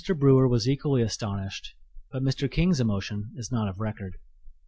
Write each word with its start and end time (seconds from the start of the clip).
Brewer 0.17 0.47
was 0.47 0.67
equally 0.67 1.03
astonished, 1.03 1.75
but 2.11 2.23
Mr. 2.23 2.49
King's 2.49 2.79
emotion 2.79 3.29
is 3.35 3.51
not 3.51 3.67
of 3.69 3.79
record. 3.79 4.17